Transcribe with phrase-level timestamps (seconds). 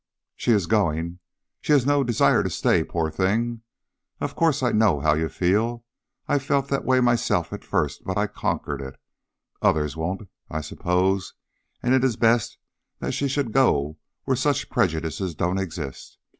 [0.35, 1.19] "She is going.
[1.61, 3.61] She has no desire to stay, poor thing!
[4.19, 5.85] Of course, I know how you feel.
[6.27, 8.95] I felt that way myself at first, but I conquered it.
[9.61, 11.35] Others won't, I suppose,
[11.83, 12.57] and it is best
[12.97, 16.17] that she should go where such prejudices don't exist.